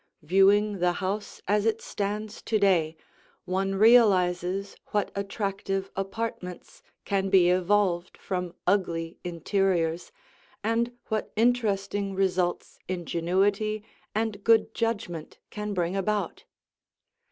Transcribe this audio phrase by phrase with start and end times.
[0.23, 2.95] Viewing the house as it stands to day,
[3.45, 10.11] one realizes what attractive apartments can be evolved from ugly interiors,
[10.63, 13.83] and what interesting results ingenuity
[14.15, 16.45] and good judgment can bring about.